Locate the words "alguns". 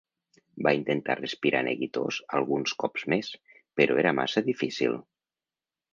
2.39-2.75